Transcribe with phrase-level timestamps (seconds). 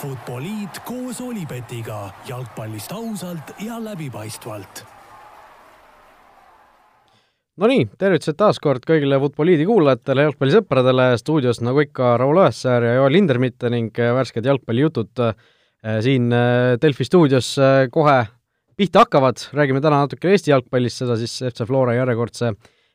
[0.00, 4.80] Futboliit koos Olipetiga jalgpallist ausalt ja läbipaistvalt.
[7.60, 13.12] Nonii, tervitused taas kord kõigile Futboliidi kuulajatele, jalgpallisõpradele, stuudios nagu ikka Raul Õessar ja Joel
[13.18, 15.20] Lindermitte ning värsked jalgpallijutud
[16.06, 16.32] siin
[16.80, 17.50] Delfi stuudios
[17.92, 18.16] kohe
[18.80, 22.54] pihta hakkavad, räägime täna natuke Eesti jalgpallist, seda siis FC Flora järjekordse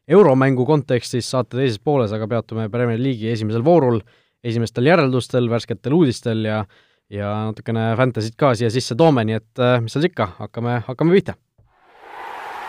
[0.09, 4.01] euromängu kontekstis saate teises pooles, aga peatume Premier League'i esimesel voorul,
[4.41, 6.65] esimestel järeldustel, värsketel uudistel ja
[7.09, 11.15] ja natukene Fantasy't ka siia sisse toome, nii et äh, mis seal ikka, hakkame, hakkame
[11.17, 11.35] pihta.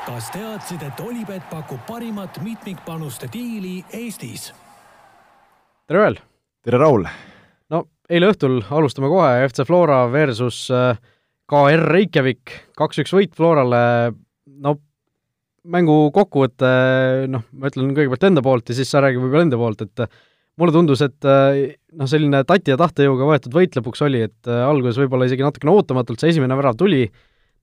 [0.07, 4.53] kas teadsid, et Olipet pakub parimat mitmikpanuste diili Eestis?
[5.87, 6.21] tere, Joel!
[6.65, 7.09] tere, Raul!
[7.73, 11.01] no eile õhtul alustame kohe FC Flora versus äh,
[11.47, 14.13] KR Reykjavik, kaks-üks võit Florale,
[14.47, 14.81] no
[15.67, 16.71] mängu kokkuvõte,
[17.31, 20.09] noh, ma ütlen kõigepealt enda poolt ja siis sa räägi võib-olla enda poolt, et
[20.61, 25.29] mulle tundus, et noh, selline tati ja tahtejõuga võetud võit lõpuks oli, et alguses võib-olla
[25.29, 27.05] isegi natukene ootamatult see esimene värav tuli,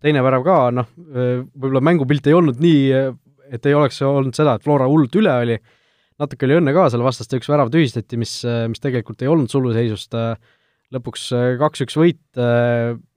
[0.03, 2.83] teine värav ka, noh, võib-olla mängupilt ei olnud nii,
[3.53, 5.57] et ei oleks olnud seda, et Flora hullult üle oli,
[6.21, 8.35] natuke oli õnne ka, seal vastaste üks värav tühistati, mis,
[8.69, 10.17] mis tegelikult ei olnud suluseisust,
[10.93, 11.27] lõpuks
[11.61, 12.41] kaks-üks võit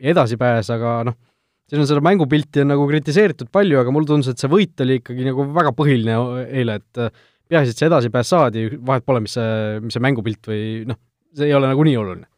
[0.01, 1.21] edasi pääs, aga noh,
[1.69, 5.01] siin on seda mängupilti on nagu kritiseeritud palju, aga mulle tundus, et see võit oli
[5.01, 9.83] ikkagi nagu väga põhiline eile, et peaasi, et see edasipääs saadi, vahet pole, mis see,
[9.85, 10.99] mis see mängupilt või noh,
[11.37, 12.29] see ei ole nagu nii oluline.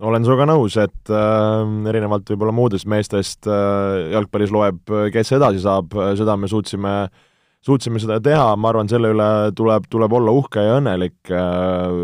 [0.00, 5.96] olen sinuga nõus, et äh, erinevalt võib-olla muudest meestest äh, jalgpallis loeb, kes edasi saab,
[6.16, 6.94] seda me suutsime,
[7.60, 11.98] suutsime seda teha, ma arvan, selle üle tuleb, tuleb olla uhke ja õnnelik äh,,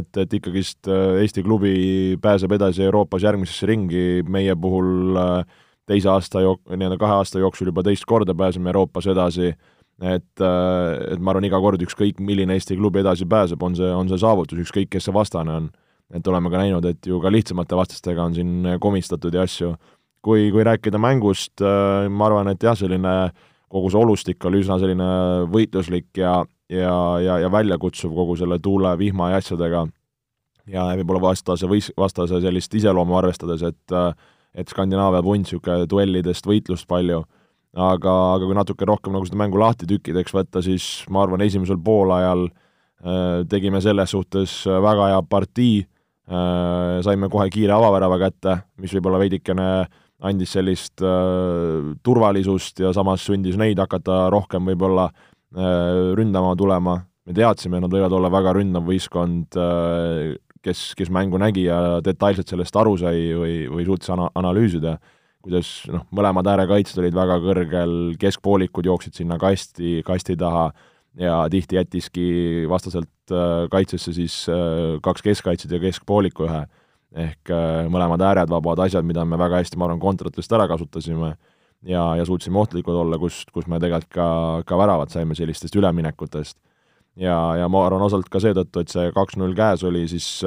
[0.00, 1.76] et, et ikkagist äh, Eesti klubi
[2.22, 7.70] pääseb edasi Euroopas järgmisesse ringi, meie puhul äh, teise aasta jo-, nii-öelda kahe aasta jooksul
[7.70, 9.54] juba teist korda pääseme Euroopas edasi.
[9.54, 13.76] äh,, et, äh, et ma arvan, iga kord ükskõik, milline Eesti klubi edasi pääseb, on
[13.78, 15.70] see, on see saavutus, ükskõik, kes see vastane on.
[16.14, 19.74] et oleme ka näinud, et ju ka lihtsamate vastastega on siin komistatud ja asju.
[20.22, 23.32] kui, kui rääkida mängust, äh, ma arvan, et jah, selline
[23.68, 25.06] kogu see olustik oli üsna selline
[25.50, 29.86] võitluslik ja, ja, ja, ja väljakutsuv kogu selle tuule, vihma ja asjadega.
[30.66, 33.98] ja võib-olla vastase või vastase sellist iseloomu arvestades, et
[34.56, 37.24] et Skandinaavia punt, niisugune duellidest võitlust palju
[37.76, 41.78] aga, aga kui natuke rohkem nagu seda mängu lahti tükkideks võtta, siis ma arvan, esimesel
[41.84, 48.58] poolajal äh, tegime selles suhtes äh, väga hea partii äh,, saime kohe kiire avavärava kätte,
[48.80, 49.68] mis võib-olla veidikene
[50.26, 57.36] andis sellist äh, turvalisust ja samas sundis neid hakata rohkem võib-olla äh, ründama tulema, me
[57.36, 60.32] teadsime, nad võivad olla väga ründav võistkond äh,,
[60.66, 64.96] kes, kes mängu nägi ja detailselt sellest aru sai või, või suutis ana-, analüüsida
[65.46, 70.70] kuidas noh, mõlemad äärekaitsjad olid väga kõrgel, keskpoolikud jooksid sinna kasti, kasti taha
[71.20, 72.26] ja tihti jättiski
[72.68, 76.64] vastaselt äh, kaitsesse siis äh, kaks keskkaitset ja keskpooliku ühe.
[77.16, 81.36] ehk äh, mõlemad ääred, vabad asjad, mida me väga hästi, ma arvan, kontratest ära kasutasime
[81.86, 84.28] ja, ja suutsime ohtlikud olla, kus, kus me tegelikult ka,
[84.66, 86.58] ka väravad saime sellistest üleminekutest.
[87.16, 90.42] ja, ja ma arvan osalt ka seetõttu, et see kaks-null käes oli, siis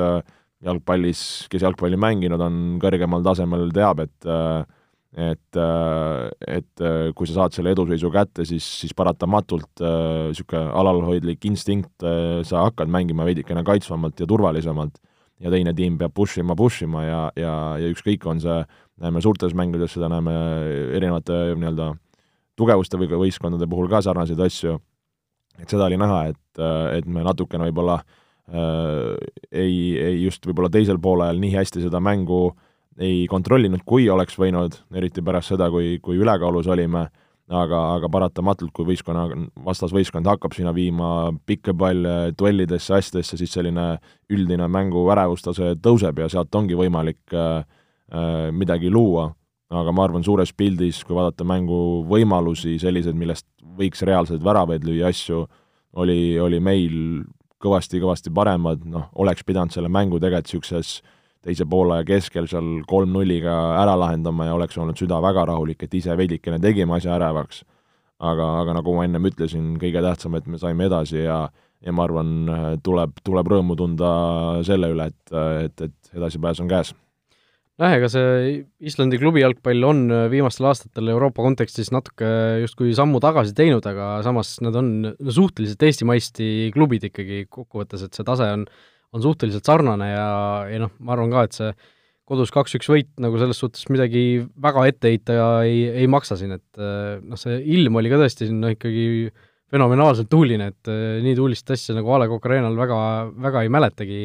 [0.65, 1.21] jalgpallis,
[1.51, 4.67] kes jalgpalli mänginud on kõrgemal tasemel, teab, et äh,
[5.17, 10.75] et, äh, et äh, kui sa saad selle eduseisu kätte, siis, siis paratamatult niisugune äh,
[10.81, 12.05] alalhoidlik instinkt,
[12.45, 14.99] sa hakkad mängima veidikene kaitsvamalt ja turvalisemalt.
[15.39, 18.57] Ja teine tiim peab push ima, push ima ja, ja, ja ükskõik, on see,
[18.99, 20.33] näeme suurtes mängudes, seda näeme
[20.97, 21.93] erinevate nii-öelda
[22.59, 24.75] tugevuste või võistkondade puhul ka sarnaseid asju,
[25.55, 26.63] et seda oli näha, et,
[26.97, 29.15] et me natukene võib-olla äh,
[29.47, 32.68] ei, ei just võib-olla teisel poolel nii hästi seda mängu äh,
[32.99, 37.05] ei kontrollinud, kui oleks võinud, eriti pärast seda, kui, kui ülekaalus olime,
[37.49, 39.25] aga, aga paratamatult, kui võistkonna,
[39.65, 43.93] vastasvõistkond hakkab sinna viima pikki palle duellidesse, asjadesse, siis selline
[44.33, 47.63] üldine mängu värevustase tõuseb ja sealt ongi võimalik äh,
[48.11, 49.33] äh, midagi luua.
[49.69, 53.45] aga ma arvan, suures pildis, kui vaadata mängu võimalusi, selliseid, millest
[53.77, 55.43] võiks reaalseid väravaid lüüa asju,
[55.93, 56.95] oli, oli meil
[57.61, 61.03] kõvasti-kõvasti paremad, noh, oleks pidanud selle mängu tegelikult niisuguses
[61.45, 66.15] teise poole keskel seal kolm-nulliga ära lahendama ja oleks olnud süda väga rahulik, et ise
[66.19, 67.63] veidikene tegime asja ärevaks.
[68.19, 71.47] aga, aga nagu ma ennem ütlesin, kõige tähtsam, et me saime edasi ja
[71.79, 74.09] ja ma arvan, tuleb, tuleb rõõmu tunda
[74.67, 75.31] selle üle, et,
[75.63, 76.91] et, et edasipääs on käes
[77.79, 78.59] jah, ega see
[78.91, 82.27] Islandi klubi jalgpall on viimastel aastatel Euroopa kontekstis natuke
[82.65, 88.27] justkui sammu tagasi teinud, aga samas nad on suhteliselt eestimaisti klubid ikkagi kokkuvõttes, et see
[88.27, 88.67] tase on
[89.15, 90.27] on suhteliselt sarnane ja,
[90.69, 91.71] ja noh, ma arvan ka, et see
[92.29, 96.81] kodus kaks-üks võit nagu selles suhtes midagi väga ette heita ei, ei maksa siin, et
[96.81, 99.31] noh, see ilm oli ka tõesti no ikkagi
[99.69, 100.91] fenomenaalselt tuuline, et
[101.25, 102.99] nii tuulist asja nagu A Le Coq Arena'l väga,
[103.49, 104.19] väga ei mäletagi,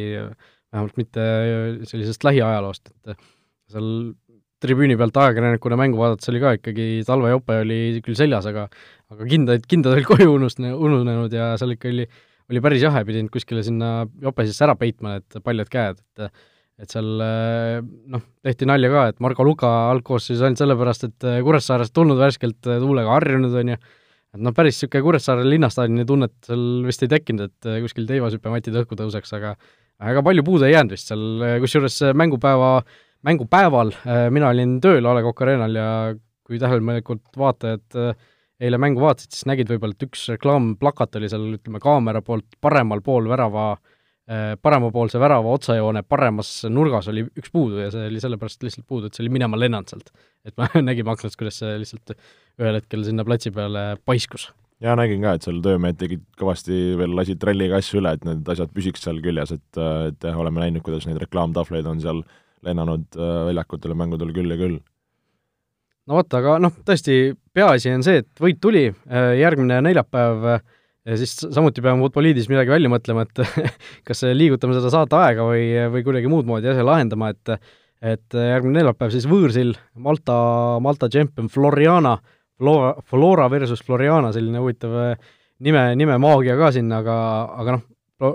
[0.72, 1.24] vähemalt mitte
[1.88, 3.16] sellisest lähiajaloost, et
[3.72, 3.88] seal
[4.64, 8.68] tribüüni pealt ajakirjanikuna mängu vaadates oli ka ikkagi, Talve jope oli küll seljas, aga
[9.12, 12.06] aga kindad, kindad olid koju unust-, ununenud ja seal ikka oli,
[12.50, 16.34] oli päris jahe, pidin kuskile sinna jope sisse ära peitma need paljad käed, et
[16.74, 17.06] et seal
[18.10, 23.12] noh, tehti nalja ka, et Margo Luka algkoosseisus ainult sellepärast, et Kuressaarest tulnud värskelt tuulega
[23.14, 23.76] harjunud, on ju,
[24.34, 28.98] et noh, päris niisugune Kuressaare linnastaadioni tunnet seal vist ei tekkinud, et kuskil teivashüppematid õhku
[28.98, 29.54] tõuseks, aga
[30.02, 32.74] väga palju puudu ei jäänud vist seal, kusjuures mängupäeva,
[33.30, 33.94] mängupäeval
[34.34, 35.88] mina olin tööl A Le Coq Arena'l ja
[36.44, 38.18] kui tähelepanelikult vaatajad
[38.62, 43.02] eile mängu vaatasid, siis nägid võib-olla, et üks reklaamplakat oli seal, ütleme, kaamera poolt paremal
[43.04, 48.62] pool värava äh, paremapoolse värava otsajoone paremas nurgas oli üks puudu ja see oli sellepärast
[48.66, 50.12] lihtsalt puudu, et see oli minema lennanud sealt.
[50.46, 54.48] et me nägime aknast, kuidas see lihtsalt ühel hetkel sinna platsi peale paiskus.
[54.84, 58.54] jaa, nägin ka, et seal töömehed tegid kõvasti veel, lasid tralliga asju üle, et need
[58.54, 62.24] asjad püsiks seal küljes, et, et jah, oleme näinud, kuidas neid reklaamtahvleid on seal
[62.64, 64.80] lennanud äh, väljakutele mängudel küll ja küll
[66.08, 70.48] no vot, aga noh, tõesti, peaasi on see, et võit tuli, äh, järgmine neljapäev
[71.04, 73.72] ja siis samuti peame Futboliidis midagi välja mõtlema, et
[74.08, 77.58] kas liigutame seda saateaega või, või kuidagi muud moodi asja lahendama, et
[78.04, 79.70] et järgmine neljapäev siis võõrsil
[80.04, 80.34] Malta,
[80.84, 82.18] Malta tšempion Floriana,
[82.60, 85.30] Flora, Flora versus Floriana, selline huvitav äh,
[85.64, 87.16] nime, nimemaagia ka sinna, aga,
[87.62, 87.84] aga noh,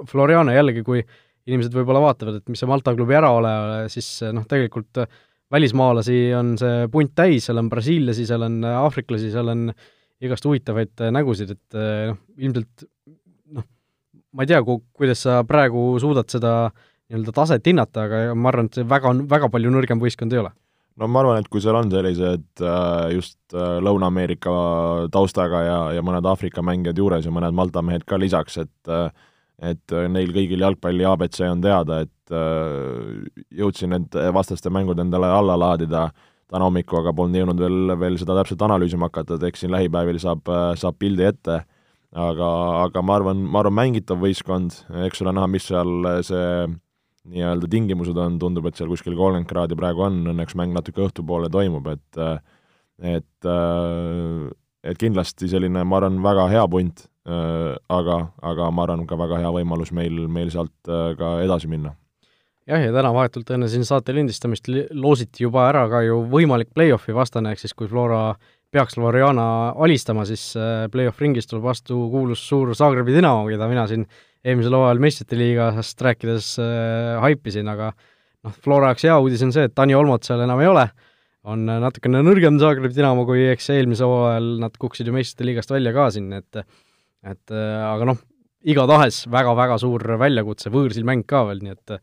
[0.10, 1.04] Floriana jällegi, kui
[1.50, 3.54] inimesed võib-olla vaatavad, et mis see Malta klubi ära ole,
[3.94, 9.32] siis noh, tegelikult äh, välismaalasi on see punt täis, seal on brasiillasi, seal on aafriklasi,
[9.34, 9.70] seal on
[10.24, 12.88] igast huvitavaid äh, nägusid, et äh, noh, ilmselt
[13.56, 13.66] noh,
[14.36, 16.56] ma ei tea, ku-, kuidas sa praegu suudad seda
[17.10, 20.52] nii-öelda taset hinnata, aga ma arvan, et see väga, väga palju nõrgem võistkond ei ole.
[21.00, 24.52] No ma arvan, et kui seal on sellised äh, just Lõuna-Ameerika
[25.14, 28.94] taustaga ja, ja mõned Aafrika mängijad juures ja mõned Malta mehed ka lisaks, et
[29.62, 35.58] et neil kõigil jalgpalli abc on teada, et et jõudsin need vastaste mängud endale alla
[35.60, 36.10] laadida.
[36.50, 40.18] Täna hommikul, aga polnud jõudnud veel, veel seda täpselt analüüsima hakata, et eks siin lähipäevil
[40.22, 40.50] saab,
[40.82, 41.60] saab pildi ette,
[42.10, 42.48] aga,
[42.88, 46.48] aga ma arvan, ma arvan, mängitav võistkond, eks ole näha, mis seal see
[47.30, 51.52] nii-öelda tingimused on, tundub, et seal kuskil kolmkümmend kraadi praegu on, õnneks mäng natuke õhtupoole
[51.54, 52.24] toimub, et
[53.14, 53.50] et
[54.90, 59.52] et kindlasti selline, ma arvan, väga hea punt, aga, aga ma arvan, ka väga hea
[59.60, 61.94] võimalus meil, meil sealt ka edasi minna.
[62.70, 67.16] Jah, ja täna vahetult enne siin saate lindistamist loositi juba ära ka ju võimalik play-off'i
[67.18, 68.36] vastane, ehk siis kui Flora
[68.70, 69.46] peaks Floriana
[69.82, 74.06] alistama, siis äh, play-off ringis tuleb vastu kuulus suur Zagrebi Dinamo, keda mina siin
[74.46, 79.66] eelmisel hooajal meistrite liigast rääkides äh, haipisin, aga noh, Flora jaoks hea uudis on see,
[79.66, 80.86] et Tani Olmot seal enam ei ole,
[81.50, 85.96] on natukene nõrgem Zagrebi Dinamo, kui eks eelmisel hooajal nad kukkusid ju meistrite liigast välja
[85.96, 86.62] ka siin, et
[87.26, 88.22] et äh, aga noh,
[88.64, 92.00] igatahes väga-väga suur väljakutse, võõrsil mäng ka veel, nii et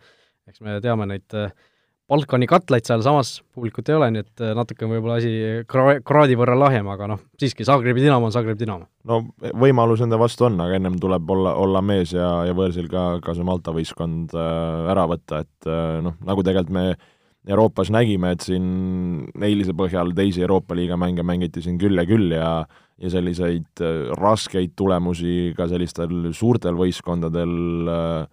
[0.50, 1.50] eks me teame neid äh,
[2.06, 5.32] Balkani katlaid sealsamas, publikut ei ole, nii et äh, natuke on võib-olla asi
[5.66, 8.86] kra-, kraadi võrra lahjem, aga noh, siiski, Zagrebi Dinamo on Zagrebi Dinamo.
[9.10, 9.18] no
[9.58, 13.34] võimalus enda vastu on, aga ennem tuleb olla, olla mees ja, ja võõrsil ka, ka
[13.34, 16.86] see Malta võistkond äh, ära võtta, et äh, noh, nagu tegelikult me
[17.46, 22.30] Euroopas nägime, et siin eilise põhjal teisi Euroopa liiga mänge mängiti siin küll ja küll
[22.34, 22.50] ja
[23.02, 28.24] ja selliseid äh, raskeid tulemusi ka sellistel suurtel võistkondadel äh,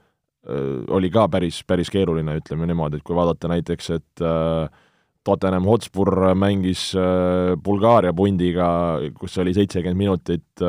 [0.91, 4.23] oli ka päris, päris keeruline, ütleme niimoodi, et kui vaadata näiteks, et
[5.23, 6.81] Tottenham Hotspur mängis
[7.63, 8.67] Bulgaaria pundiga,
[9.15, 10.65] kus oli seitsekümmend minutit,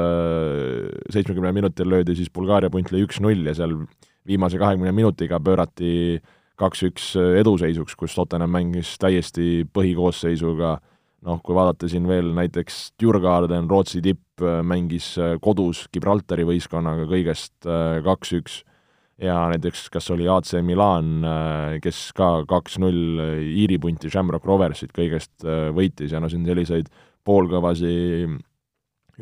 [1.10, 3.74] seitsmekümnel minutil löödi siis Bulgaaria punt lõi üks-null ja seal
[4.30, 6.22] viimase kahekümne minutiga pöörati
[6.54, 7.10] kaks-üks
[7.40, 10.76] eduseisuks, kus Tottenham mängis täiesti põhikoosseisuga,
[11.24, 17.68] noh, kui vaadata siin veel näiteks Djurgården, Rootsi tipp, mängis kodus Gibraltari võistkonnaga kõigest
[18.04, 18.62] kaks-üks.
[19.22, 25.46] Ja näiteks kas oli AC Milan, äh, kes ka kaks-null Iiri punti Shamrock Roversit kõigest
[25.46, 26.10] äh, võitis.
[26.10, 26.90] Ja no siin selliseid
[27.24, 27.92] poolkõvasi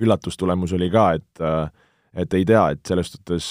[0.01, 1.69] üllatustulemusi oli ka, et äh,
[2.13, 3.47] et ei tea, et selles suhtes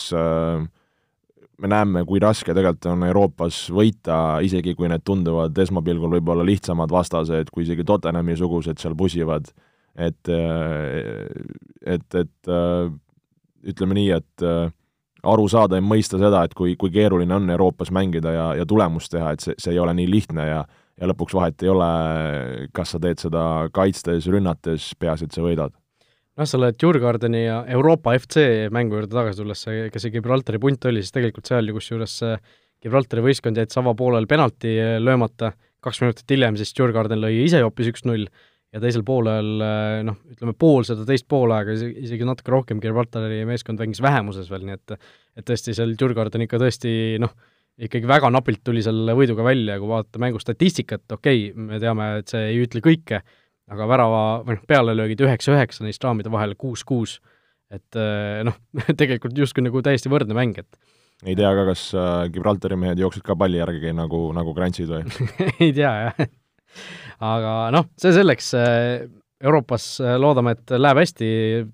[1.61, 4.15] me näeme, kui raske tegelikult on Euroopas võita,
[4.45, 9.51] isegi kui need tunduvad esmapilgul võib-olla lihtsamad vastased, kui isegi Tottenhami-sugused seal pusivad,
[9.95, 10.33] et
[11.85, 12.53] et, et
[13.71, 14.45] ütleme nii, et
[15.21, 19.13] aru saada ja mõista seda, et kui, kui keeruline on Euroopas mängida ja, ja tulemust
[19.13, 20.61] teha, et see, see ei ole nii lihtne ja
[21.01, 21.91] ja lõpuks vahet ei ole,
[22.77, 25.73] kas sa teed seda kaitstes, rünnates, peaasi, et sa võidad.
[26.39, 30.85] Noh, selle Djurgardeni ja Euroopa FC mängu juurde tagasi tulles, see, kes see Gibraltari punt
[30.89, 32.19] oli, siis tegelikult seal ju kusjuures
[32.81, 35.51] Gibraltari võistkond jäid Sava poolel penalti löömata,
[35.83, 38.25] kaks minutit hiljem siis Djurgarden lõi ise hoopis üks-null
[38.71, 43.81] ja teisel poolel eh, noh, ütleme pool seda teist poolaega, isegi natuke rohkem, Gibraltari meeskond
[43.81, 44.95] mängis vähemuses veel, nii et
[45.39, 47.35] et tõesti, seal Djurgård on ikka tõesti noh,
[47.81, 51.79] ikkagi väga napilt tuli selle võiduga välja ja kui vaadata mängu statistikat, okei okay,, me
[51.83, 53.21] teame, et see ei ütle kõike,
[53.71, 57.19] aga värava või noh, pealelöögid üheksa-üheksa neist raamide vahel kuus-kuus,
[57.71, 58.57] et äh, noh,
[59.01, 63.23] tegelikult justkui nagu täiesti võrdne mäng, et ei tea ka, kas äh, Gibraltari mehed jooksid
[63.25, 65.03] ka palli järgi nagu, nagu krantsid või?
[65.63, 66.21] Ei tea, jah.
[67.21, 68.53] aga noh, see selleks,
[69.41, 69.85] Euroopas
[70.21, 71.27] loodame, et läheb hästi,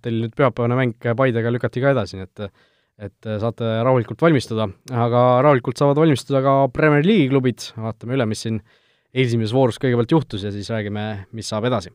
[0.04, 2.50] teil nüüd pühapäevane mäng Paidega lükati ka edasi, nii et
[2.98, 8.42] et saate rahulikult valmistuda, aga rahulikult saavad valmistuda ka Premier League'i klubid, vaatame üle, mis
[8.42, 8.58] siin
[9.14, 11.94] esimeses voorus kõigepealt juhtus ja siis räägime, mis saab edasi.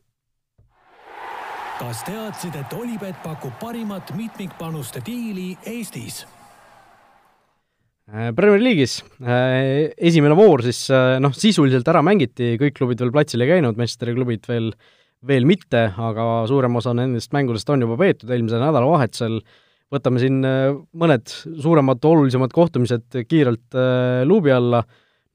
[1.79, 6.23] kas teadsid, et Olipet pakub parimat mitmikpanuste diili Eestis?
[8.11, 13.13] Äh, Premier League'is äh, esimene voor siis äh, noh, sisuliselt ära mängiti, kõik klubid veel
[13.15, 14.73] platsil ei käinud, Manchesteri klubid veel,
[15.23, 19.39] veel mitte, aga suurem osa nendest mängudest on juba peetud eelmisel nädalavahetusel
[19.93, 21.31] võtame siin mõned
[21.63, 23.77] suuremad, olulisemad kohtumised kiirelt
[24.27, 24.81] luubi alla,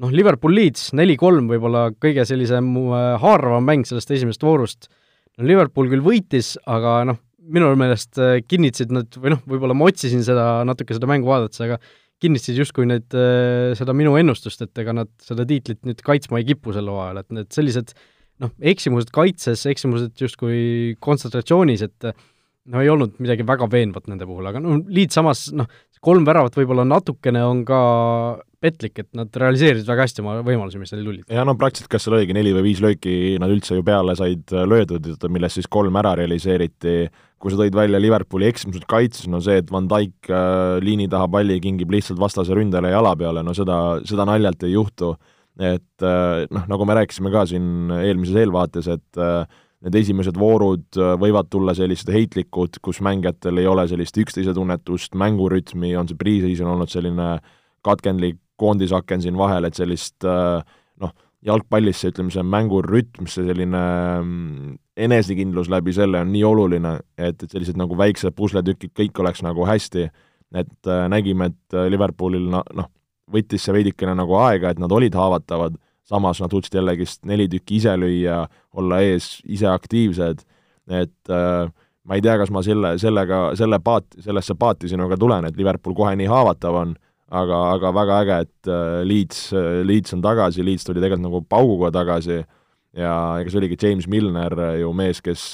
[0.02, 4.90] noh, Liverpool-Leeds neli-kolm võib-olla kõige sellisem äh, haaravam mäng sellest esimesest voorust,
[5.38, 10.20] no Liverpool küll võitis, aga noh, minu meelest kinnitasid nad, või noh, võib-olla ma otsisin
[10.26, 11.78] seda, natuke seda mängu vaadates, aga
[12.20, 13.14] kinnitasid justkui need,
[13.78, 17.36] seda minu ennustust, et ega nad seda tiitlit nüüd kaitsma ei kipu sel hooajal, et
[17.38, 17.94] need sellised
[18.42, 22.10] noh, eksimused kaitses, eksimused justkui kontsentratsioonis, et
[22.68, 25.68] no ei olnud midagi väga veenvat nende puhul, aga no Leeds samas noh,
[26.04, 27.80] kolm väravat võib-olla natukene on ka
[28.62, 31.24] petlik, et nad realiseerisid väga hästi oma võimalusi, mis neil tulid.
[31.30, 34.50] ja no praktiliselt kas seal oligi neli või viis lööki nad üldse ju peale said
[34.50, 36.96] löödud, millest siis kolm ära realiseeriti,
[37.38, 41.30] kui sa tõid välja Liverpooli eksimused kaitses, no see, et Van Dijk äh, liini taha
[41.30, 45.14] palli kingib lihtsalt vastase ründajale jala peale, no seda, seda naljalt ei juhtu.
[45.58, 50.98] et äh, noh, nagu me rääkisime ka siin eelmises eelvaates, et äh, need esimesed voorud
[50.98, 56.18] äh, võivad tulla sellised heitlikud, kus mängijatel ei ole sellist üksteise tunnetust, mängurütmi, on see
[56.18, 57.30] pre-season olnud selline
[57.86, 60.58] katkendlik koondisaken siin vahel, et sellist äh,
[61.02, 61.14] noh,
[61.46, 63.82] jalgpallis see, ütleme, see mängurütm, see selline
[64.18, 69.44] mm, enesekindlus läbi selle on nii oluline, et, et sellised nagu väiksed pusletükid, kõik oleks
[69.46, 70.08] nagu hästi,
[70.58, 72.90] et äh, nägime, et Liverpoolil noh,
[73.30, 77.78] võttis see veidikene nagu aega, et nad olid haavatavad samas nad suutsid jällegist neli tükki
[77.78, 78.44] ise lüüa,
[78.78, 80.44] olla ees, ise aktiivsed,
[80.88, 81.68] et äh,
[82.08, 85.96] ma ei tea, kas ma selle, sellega, selle paat, sellesse paati sinuga tulen, et Liverpool
[85.98, 86.94] kohe nii haavatav on,
[87.28, 89.42] aga, aga väga äge, et äh, Leeds,
[89.84, 92.40] Leeds on tagasi, Leeds tuli tegelikult nagu pauguga tagasi
[92.96, 95.50] ja ega see oligi James Milner ju mees, kes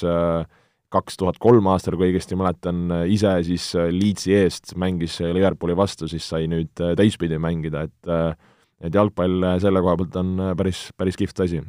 [0.95, 6.23] kaks tuhat kolm aastal, kui õigesti mäletan, ise siis Leedsi eest mängis Liverpooli vastu, siis
[6.31, 8.53] sai nüüd teistpidi mängida, et äh,
[8.87, 11.61] et jalgpall äh, selle koha pealt on äh, päris, päris kihvt asi.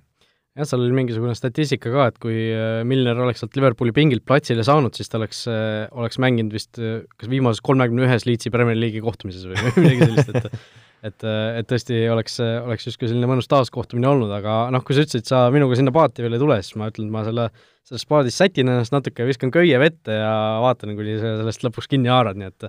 [0.56, 4.64] jah, seal oli mingisugune statistika ka, et kui äh, Milner oleks sealt Liverpooli pingilt platsile
[4.66, 5.44] saanud, siis ta oleks,
[5.92, 10.58] oleks mänginud vist kas viimases kolmekümne ühes Leedsi Premier League'i kohtumises või midagi sellist, et
[11.06, 15.28] et, et tõesti oleks, oleks justkui selline mõnus taaskohtumine olnud, aga noh, kui sa ütlesid,
[15.28, 17.44] sa minuga sinna paati veel ei tule, siis ma ütlen, et ma selle,
[17.86, 20.32] selles paadis sätin ennast natuke, viskan köie vette ja
[20.64, 22.66] vaatan, kuni sa sellest lõpuks kinni haarad, nii et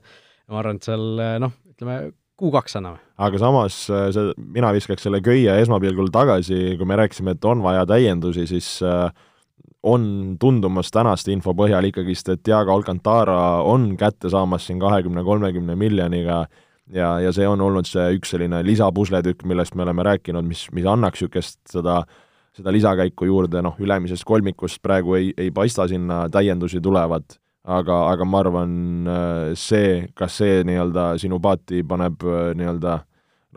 [0.52, 1.08] ma arvan, et seal
[1.42, 1.98] noh, ütleme
[2.38, 3.02] kuu-kaks anname.
[3.18, 7.64] aga samas äh, see, mina viskaks selle köie esmapilgul tagasi, kui me rääkisime, et on
[7.66, 9.10] vaja täiendusi, siis äh,
[9.88, 16.46] on tundumas tänaste info põhjal ikkagist, et Diego Alcantara on kätte saamas siin kahekümne-kolmekümne miljoniga
[16.94, 20.88] ja, ja see on olnud see üks selline lisapusletükk, millest me oleme rääkinud, mis, mis
[20.88, 22.02] annaks niisugust seda
[22.58, 28.28] seda lisakäiku juurde, noh, ülemisest kolmikust praegu ei, ei paista sinna täiendusi tulevat aga, aga
[28.28, 28.74] ma arvan,
[29.12, 33.02] äh, see, kas see nii-öelda sinu paati paneb äh, nii-öelda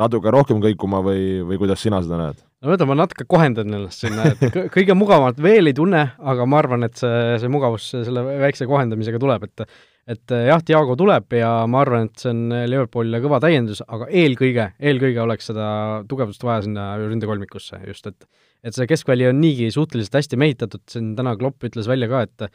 [0.00, 2.40] natuke rohkem kõikuma või, või kuidas sina seda näed?
[2.60, 6.58] no vaata, ma natuke kohendan ennast sinna, et kõige mugavamalt veel ei tunne, aga ma
[6.60, 9.64] arvan, et see, see mugavus selle väikse kohendamisega tuleb, et
[10.10, 14.72] et jah, Diego tuleb ja ma arvan, et see on Liverpoolile kõva täiendus, aga eelkõige,
[14.82, 15.68] eelkõige oleks seda
[16.10, 18.26] tugevust vaja sinna ründekolmikusse just, et
[18.66, 22.50] et see keskväli on niigi suhteliselt hästi mehitatud, siin täna Klopp ütles välja ka, et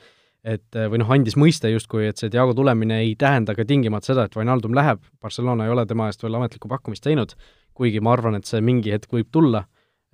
[0.45, 4.25] et või noh, andis mõista justkui, et see Diego tulemine ei tähenda ka tingimata seda,
[4.27, 7.33] et Wijnaldum läheb, Barcelona ei ole tema eest veel ametlikku pakkumist teinud,
[7.75, 9.63] kuigi ma arvan, et see mingi hetk võib tulla,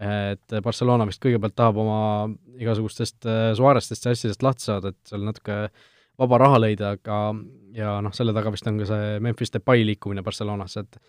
[0.02, 1.98] et Barcelona vist kõigepealt tahab oma
[2.62, 5.58] igasugustest äh, Suarestest ja asjadest lahti saada, et seal natuke
[6.22, 7.20] vaba raha leida, aga
[7.76, 11.02] ja noh, selle taga vist on ka see Memphis Depay liikumine Barcelonasse, et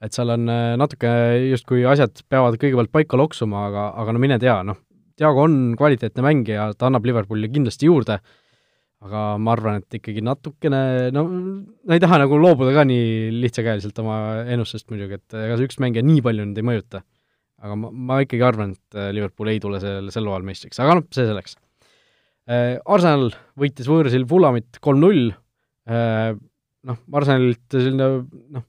[0.00, 1.10] et seal on äh, natuke
[1.50, 4.78] justkui asjad peavad kõigepealt paika loksuma, aga, aga no mine tea, noh,
[5.20, 8.16] Diego on kvaliteetne mängija, ta annab Liverpoolile kindlasti juurde,
[9.06, 10.80] aga ma arvan, et ikkagi natukene,
[11.14, 15.70] no ma ei taha nagu loobuda ka nii lihtsakäeliselt oma ennustusest muidugi, et ega see
[15.70, 17.02] üks mängija nii palju nüüd ei mõjuta.
[17.60, 20.94] aga ma, ma ikkagi arvan, et äh, Liverpool ei tule sel, sel hooajal meistriks, aga
[20.96, 21.58] noh, see selleks.
[22.48, 23.26] Äh, Arsenal
[23.60, 25.34] võitis võõrsil Fulamit kolm-null,
[25.88, 26.30] äh,
[26.88, 28.08] noh, Arsenalilt selline
[28.56, 28.64] noh,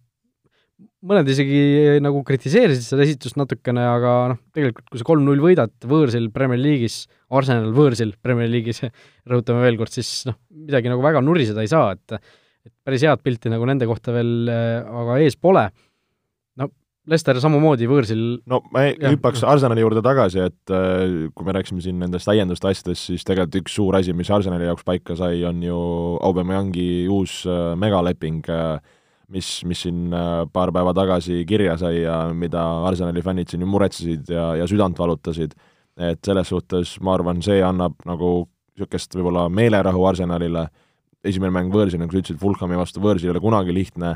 [1.07, 1.61] mõned isegi
[2.03, 7.03] nagu kritiseerisid seda esitust natukene, aga noh, tegelikult kui sa kolm-null võidad võõrsil Premier League'is,
[7.33, 8.83] Arsenal võõrsil Premier League'is
[9.31, 12.21] rõhutame veel kord, siis noh, midagi nagu väga nuriseda ei saa, et
[12.61, 15.63] et päris head pilti nagu nende kohta veel aga ees pole.
[16.61, 16.67] no
[17.09, 21.97] Lester samamoodi võõrsil no ma hüppaks Arsenali juurde tagasi, et äh, kui me rääkisime siin
[21.97, 25.81] nendest täienduste asjadest, siis tegelikult üks suur asi, mis Arsenali jaoks paika sai, on ju
[26.21, 27.41] Aubameyangi uus
[27.81, 28.77] megaleping äh,,
[29.31, 33.69] mis, mis siin äh, paar päeva tagasi kirja sai ja mida Arsenali fännid siin ju
[33.71, 35.55] muretsesid ja, ja südant valutasid,
[36.01, 38.31] et selles suhtes ma arvan, see annab nagu
[38.75, 40.67] niisugust võib-olla meelerahu Arsenalile,
[41.27, 44.15] esimene mäng võõrsil, nagu sa ütlesid, Fulhami vastu võõrsil ei ole kunagi lihtne,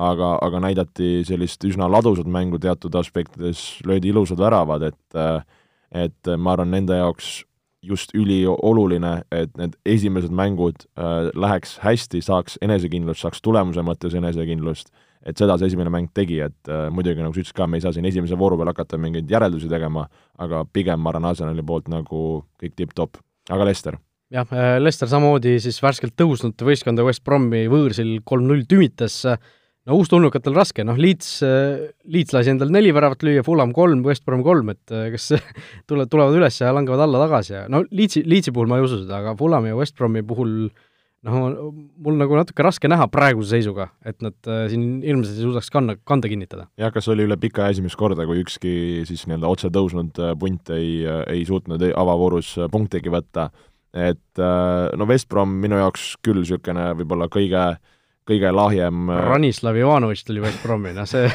[0.00, 5.22] aga, aga näidati sellist üsna ladusat mängu teatud aspektides, löödi ilusad väravad, et
[5.90, 7.40] et ma arvan, nende jaoks
[7.82, 14.92] just ülioluline, et need esimesed mängud äh, läheks hästi, saaks enesekindlust, saaks tulemuse mõttes enesekindlust,
[15.24, 17.84] et seda see esimene mäng tegi, et äh, muidugi nagu sa ütlesid ka, me ei
[17.84, 20.06] saa siin esimese vooru peal hakata mingeid järeldusi tegema,
[20.40, 22.24] aga pigem ma arvan Arsenali poolt nagu
[22.60, 23.20] kõik tipp-topp.
[23.50, 23.96] aga Lester?
[24.30, 29.40] jah, äh, Lester samamoodi siis värskelt tõusnud võistkonda West Bromi võõrsil kolm-null tümitas äh,
[29.88, 31.38] no uustulnukatel raske, noh Leeds,
[32.10, 35.30] Leeds lasi endal neli väravat lüüa, Fulham kolm, West Brom kolm, et eh, kas
[35.88, 39.02] tule, tulevad üles ja langevad alla tagasi ja no Leedsi, Leedsi puhul ma ei usu
[39.02, 40.52] seda, aga Fulhami ja West Bromi puhul
[41.26, 41.70] noh,
[42.00, 45.96] mul nagu natuke raske näha praeguse seisuga, et nad äh, siin ilmselt ei suudaks kanna,
[46.08, 46.68] kanda kinnitada.
[46.80, 48.74] jah, kas oli üle pika esimest korda, kui ükski
[49.08, 53.48] siis nii-öelda otse tõusnud punt ei, ei suutnud avavoorus punktigi võtta,
[53.96, 54.44] et
[55.00, 57.80] no West Brom minu jaoks küll niisugune võib-olla kõige äh,
[58.30, 61.28] kõige lahjem Ranislav Ivanovitš tuli West Bromi, noh see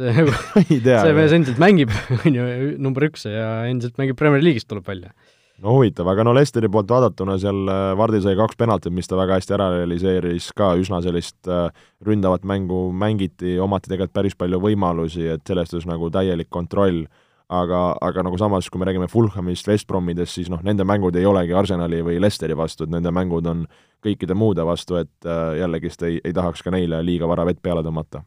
[0.00, 1.92] see see mees endiselt mängib,
[2.24, 2.46] on ju,
[2.82, 5.12] number üks ja endiselt mängib Premier League'is, tuleb välja.
[5.60, 9.18] no huvitav, aga no Lesteri poolt vaadatuna seal äh, Vardi sai kaks penaltit, mis ta
[9.18, 11.68] väga hästi ära realiseeris, ka üsna sellist äh,
[12.06, 17.04] ründavat mängu mängiti, omati tegelikult päris palju võimalusi, et selles suhtes nagu täielik kontroll
[17.50, 21.26] aga, aga nagu samas, kui me räägime Fulhamist, West Bromidest, siis noh, nende mängud ei
[21.26, 23.64] olegi Arsenali või Leicesteri vastu, et nende mängud on
[24.04, 27.82] kõikide muude vastu, et äh, jällegist ei, ei tahaks ka neile liiga vara vett peale
[27.86, 28.22] tõmmata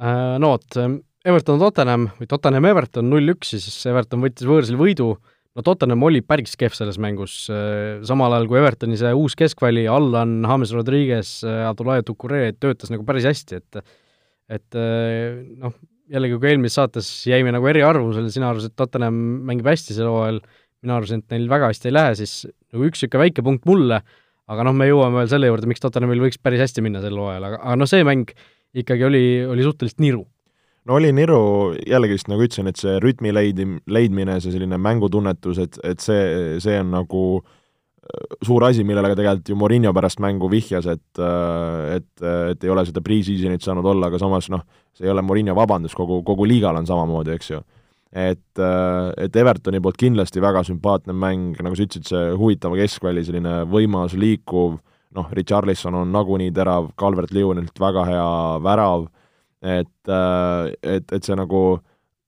[0.00, 0.36] äh,.
[0.40, 0.78] No vot,
[1.26, 5.10] Everton Tottenham või Tottenham Everton null-üks, siis Everton võttis võõrsil võidu,
[5.56, 9.84] no Tottenham oli päris kehv selles mängus, äh, samal ajal kui Evertoni see uus keskväli,
[9.92, 13.84] Allan, James Rodriguez, Abdullah Tukure töötas nagu päris hästi, et
[14.46, 14.76] et
[15.58, 15.72] noh,
[16.12, 19.16] jällegi, kui eelmises saates jäime nagu eriarvamusele, sina arvasid, et Tottenham
[19.48, 20.40] mängib hästi sel hooajal,
[20.84, 24.00] mina arvasin, et neil väga hästi ei lähe, siis nagu üks niisugune väike punkt mulle,
[24.46, 27.50] aga noh, me jõuame veel selle juurde, miks Tottenhamil võiks päris hästi minna sel hooajal,
[27.50, 28.32] aga, aga noh, see mäng
[28.76, 30.24] ikkagi oli, oli suhteliselt niru.
[30.86, 31.40] no oli niru,
[31.82, 36.58] jällegi vist nagu ütlesin, et see rütmi leidi, leidmine, see selline mängutunnetus, et, et see,
[36.62, 37.55] see on nagu äh,
[38.44, 41.20] suur asi, millele ka tegelikult ju Morinho pärast mängu vihjas, et
[41.96, 44.62] et, et ei ole seda pre-seasonit saanud olla, aga samas noh,
[44.96, 47.62] see ei ole Morinho vabandus, kogu, kogu liigal on samamoodi, eks ju.
[48.16, 48.62] et,
[49.22, 54.14] et Evertoni poolt kindlasti väga sümpaatne mäng, nagu sa ütlesid, see huvitav keskväli, selline võimas,
[54.16, 54.78] liikuv,
[55.16, 58.30] noh, Richarlison on nagunii terav, Calvert Lewinilt väga hea
[58.64, 59.10] värav,
[59.66, 61.84] et, et, et see nagu äh,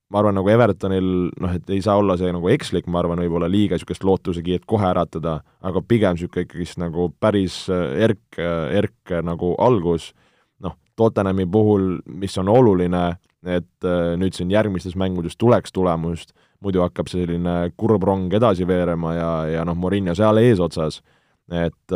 [0.09, 3.49] ma arvan, nagu Evertonil noh, et ei saa olla see nagu ekslik, ma arvan, võib-olla
[3.51, 9.13] liiga niisugust lootusekiiret kohe äratada, aga pigem niisugune ikkagist nagu päris äh, erk, äh, erk
[9.13, 10.13] äh, nagu algus,
[10.65, 13.05] noh, Tottenhami puhul, mis on oluline,
[13.47, 13.87] et
[14.19, 16.33] nüüd siin järgmistes mängudes tuleks tulemust,
[16.65, 20.99] muidu hakkab selline kurb rong edasi veerema ja, ja noh, Morinho seal eesotsas,
[21.55, 21.95] et,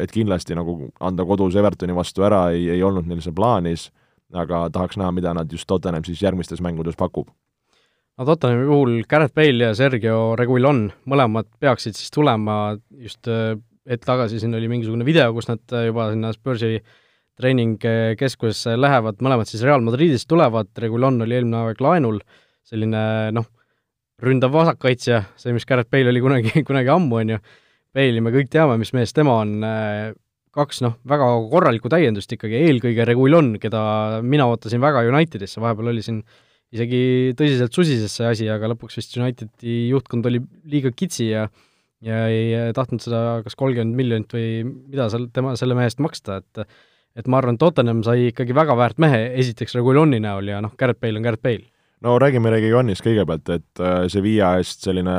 [0.00, 3.90] et kindlasti nagu anda kodus Evertoni vastu ära ei, ei olnud neil see plaanis
[4.34, 7.28] aga tahaks näha, mida nad just Tottenham siis järgmistes mängudes pakub.
[8.18, 13.56] no Tottenhami puhul Gareth Bale ja Sergio Reguilon, mõlemad peaksid siis tulema just äh,
[13.90, 14.40] hetk tagasi.
[14.40, 16.78] Siin oli mingisugune video, kus nad äh, juba sinna Spursi
[17.40, 22.20] treeningkeskusesse lähevad, mõlemad siis Real Madridist tulevad, Reguilon oli eelmine aeg laenul,
[22.64, 23.00] selline
[23.34, 23.48] noh,
[24.22, 27.40] ründav vasakkaitsja, see, mis Gareth Bale oli kunagi, kunagi ammu, on ju,
[27.94, 29.58] Bale'i me kõik teame, mis mees tema on,
[30.54, 33.84] kaks noh, väga korralikku täiendust ikkagi, eelkõige Reguilon, keda
[34.22, 36.22] mina ootasin väga Unitedisse, vahepeal oli siin
[36.74, 41.48] isegi tõsiselt susises see asi, aga lõpuks vist Unitedi juhtkond oli liiga kitsi ja
[42.04, 46.42] ja ei tahtnud seda kas kolmkümmend miljonit või mida seal tema, selle mehe eest maksta,
[46.42, 46.66] et
[47.14, 51.00] et ma arvan, Tottenham sai ikkagi väga väärt mehe esiteks Reguiloni näol ja noh, Gareth
[51.00, 51.70] Bale on Gareth Bale.
[52.04, 55.14] no räägime Reguilonist kõigepealt, et äh, Sevilla eest selline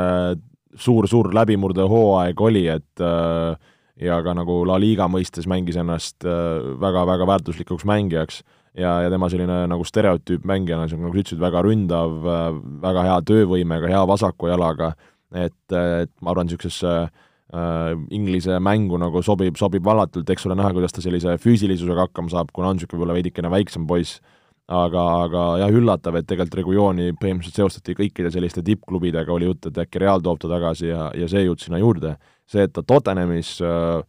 [0.75, 3.55] suur-suur läbimurdehooaeg oli, et äh,
[4.01, 8.41] ja ka nagu La Liga mõistes mängis ennast väga-väga äh, väärtuslikuks mängijaks
[8.75, 12.47] ja, ja tema selline nagu stereotüüp mängijana, nagu sa ütlesid, väga ründav, äh,
[12.83, 14.93] väga hea töövõimega, hea vasaku jalaga,
[15.35, 20.73] et, et ma arvan, niisugusesse äh, Inglise mängu nagu sobib, sobib vallatult, eks ole näha,
[20.75, 24.19] kuidas ta sellise füüsilisusega hakkama saab, kuna on niisugune võib-olla veidikene väiksem poiss,
[24.67, 29.83] aga, aga jah, üllatav, et tegelikult Regulioni põhimõtteliselt seostati kõikide selliste tippklubidega, oli jutt, et
[29.85, 32.15] äkki Real toob ta tagasi ja, ja see jutt sinna juurde.
[32.49, 34.03] See, et ta Tottenhamis äh,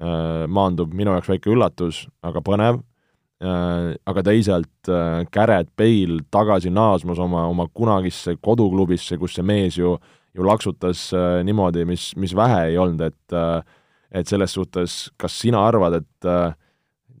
[0.00, 2.80] äh, maandub, minu jaoks väike üllatus, aga põnev
[3.42, 4.90] äh,, aga teisalt
[5.34, 9.96] Garrett Bale tagasi naasmas oma, oma kunagisse koduklubisse, kus see mees ju,
[10.32, 11.10] ju laksutas
[11.44, 13.38] niimoodi, mis, mis vähe ei olnud, et
[14.12, 16.26] et selles suhtes, kas sina arvad, et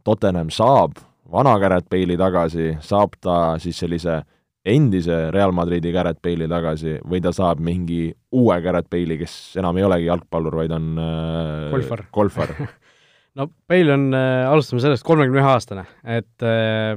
[0.04, 0.98] Tottenham saab
[1.32, 4.20] vana Garrett Bale'i tagasi, saab ta siis sellise
[4.64, 8.06] endise Real Madridi Garrett Bale'i tagasi või ta saab mingi
[8.38, 12.52] uue Garrett Bale'i, kes enam ei olegi jalgpallur, vaid on äh, golfar, golfar.
[13.38, 16.94] no Bale on äh,, alustame sellest, kolmekümne ühe aastane, et äh,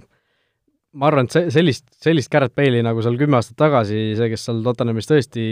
[0.93, 4.45] ma arvan, et see, sellist, sellist Garrett Bale'i nagu seal kümme aastat tagasi, see, kes
[4.45, 5.47] seal Tottenhamis tõesti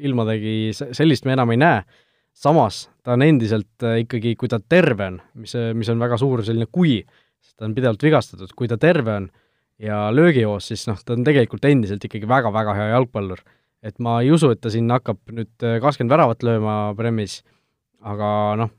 [0.00, 1.84] ilma tegi, sellist me enam ei näe,
[2.32, 6.40] samas ta on endiselt äh, ikkagi, kui ta terve on, mis, mis on väga suur
[6.46, 7.02] selline kui,
[7.44, 9.28] sest ta on pidevalt vigastatud, kui ta terve on
[9.80, 13.42] ja löögijoos, siis noh, ta on tegelikult endiselt ikkagi väga-väga hea jalgpallur.
[13.82, 17.40] et ma ei usu, et ta siin hakkab nüüd äh, kakskümmend väravat lööma Premis,
[17.98, 18.28] aga
[18.60, 18.70] noh,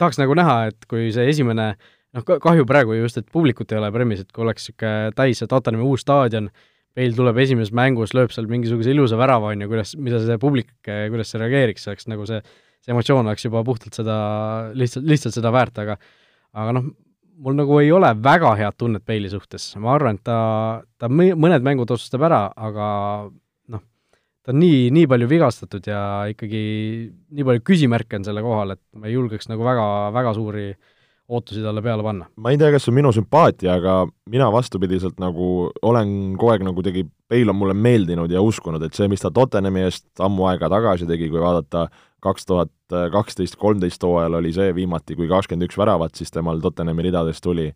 [0.00, 1.74] tahaks nagu näha, et kui see esimene
[2.16, 5.50] noh, kahju praegu just, et publikut ei ole Premis, et kui oleks niisugune täis see
[5.50, 6.48] Tottenhami uus staadion,
[6.98, 10.72] meil tuleb esimeses mängus, lööb seal mingisuguse ilusa värava, on ju, kuidas, mida see publik,
[10.86, 12.40] kuidas see reageeriks, oleks nagu see,
[12.80, 14.16] see emotsioon oleks juba puhtalt seda,
[14.78, 15.98] lihtsalt, lihtsalt seda väärt, aga
[16.56, 16.88] aga noh,
[17.42, 20.38] mul nagu ei ole väga head tunnet Bale'i suhtes, ma arvan, et ta,
[20.98, 22.88] ta mõned mängud otsustab ära, aga
[23.74, 23.82] noh,
[24.42, 26.62] ta on nii, nii palju vigastatud ja ikkagi
[27.08, 30.70] nii palju küsimärke on selle kohal, et ma ei julgeks nagu väga, väga suuri
[31.28, 32.26] ootusi talle peale panna.
[32.40, 34.00] ma ei tea, kas see on minu sümpaatia, aga
[34.32, 38.96] mina vastupidiselt nagu olen kogu aeg nagu tegi, Bale on mulle meeldinud ja uskunud, et
[38.96, 41.90] see, mis ta Tottenhami eest ammu aega tagasi tegi, kui vaadata
[42.24, 42.72] kaks tuhat
[43.12, 47.68] kaksteist, kolmteist hooajal oli see viimati, kui kakskümmend üks väravat siis temal Tottenhami ridadest tuli.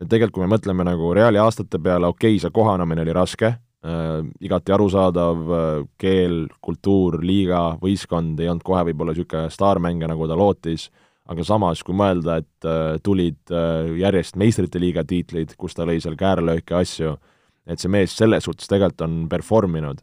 [0.00, 3.50] et tegelikult, kui me mõtleme nagu Reali aastate peale, okei okay,, see kohanemine oli raske
[3.50, 10.28] äh,, igati arusaadav äh,, keel, kultuur, liiga, võistkond ei olnud kohe võib-olla niisugune staarmängija, nagu
[10.28, 10.88] ta lootis,
[11.30, 16.00] aga samas, kui mõelda, et äh, tulid äh, järjest meistrite liiga tiitlid, kus ta lõi
[16.02, 17.16] seal käärlööke asju,
[17.70, 20.00] et see mees selles suhtes tegelikult on perform inud,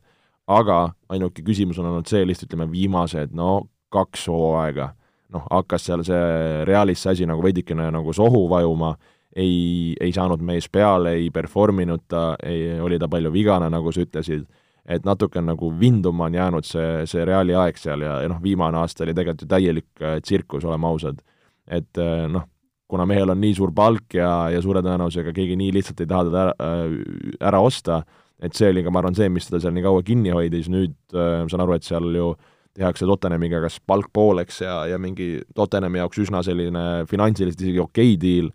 [0.48, 4.92] aga ainuke küsimus on olnud see lihtsalt ütleme, viimased no kaks hooaega,
[5.34, 8.94] noh, hakkas seal see Realis see asi nagu veidikene nagu sohu vajuma,
[9.38, 13.94] ei, ei saanud mees peale, ei perform inud ta, ei, oli ta palju vigane, nagu
[13.94, 14.46] sa ütlesid,
[14.88, 18.80] et natuke nagu vinduma on jäänud see, see Reali aeg seal ja, ja noh, viimane
[18.80, 21.20] aasta oli tegelikult ju täielik äh, tsirkus, oleme ausad.
[21.68, 22.48] et äh, noh,
[22.88, 26.30] kuna mehel on nii suur palk ja, ja suure tõenäosusega keegi nii lihtsalt ei taha
[26.30, 28.02] teda ära, äh, ära osta,
[28.40, 30.96] et see oli ka, ma arvan, see, mis teda seal nii kaua kinni hoidis, nüüd
[31.14, 35.38] äh, saan aru, et seal ju äh, tehakse Tottenhamiga kas palk pooleks ja, ja mingi
[35.56, 38.52] Tottenhami jaoks üsna selline finantsiliselt isegi okei okay deal,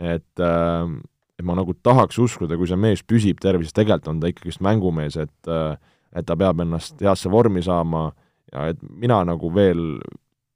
[0.00, 0.96] et äh,
[1.40, 5.16] et ma nagu tahaks uskuda, kui see mees püsib tervises, tegelikult on ta ikkagist mängumees,
[5.20, 5.76] et äh,
[6.16, 8.10] et ta peab ennast heasse vormi saama
[8.50, 10.00] ja et mina nagu veel,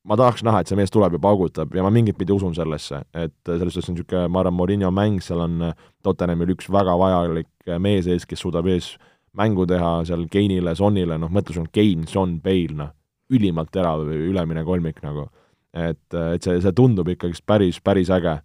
[0.05, 3.05] ma tahaks näha, et see mees tuleb ja paugutab ja ma mingit pidi usun sellesse,
[3.15, 5.71] et selles suhtes on niisugune, ma arvan, Morinho mäng, seal on
[6.03, 8.95] Tottenhamil üks väga vajalik mees ees, kes suudab ees
[9.39, 12.93] mängu teha seal Keinile, Sonile, noh, mõtle, sul on Kein, Son, Bale, noh,
[13.35, 15.29] ülimalt terav ülemine kolmik nagu.
[15.75, 18.37] et, et see, see tundub ikkagist päris, päris äge.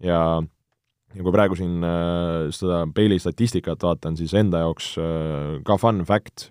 [0.00, 0.20] ja,
[1.12, 6.04] ja kui praegu siin äh, seda Bale'i statistikat vaatan, siis enda jaoks äh, ka fun
[6.08, 6.50] fact,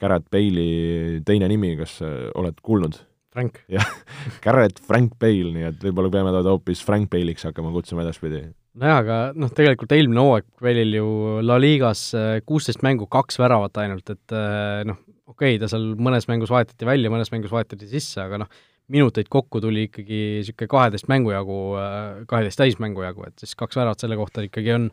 [0.00, 2.98] Garrett Bale'i teine nimi, kas äh, oled kuulnud?
[3.34, 3.62] Frank.
[3.70, 3.86] jah,
[4.44, 8.48] Garrett Frank Bale, nii et võib-olla peame teda hoopis Frank Bale'iks hakkama kutsuma edaspidi
[8.80, 11.08] nojah, aga noh, tegelikult eelmine hooaeg veel ju
[11.46, 15.92] La Ligas äh, kuusteist mängu, kaks väravat ainult, et äh, noh, okei okay,, ta seal
[16.00, 20.70] mõnes mängus vahetati välja, mõnes mängus vahetati sisse, aga noh, minuteid kokku tuli ikkagi niisugune
[20.70, 24.88] kaheteist mängu jagu, äh, kaheteist täismängu jagu, et siis kaks väravat selle kohta ikkagi on,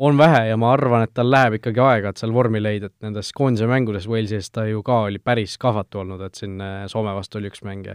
[0.00, 3.06] on vähe ja ma arvan, et tal läheb ikkagi aega, et seal vormi leida, et
[3.06, 6.58] nendes koondise mängudes Walesis ta ju ka oli päris kahvatu olnud, et siin
[6.90, 7.88] Soome vastu oli üks mäng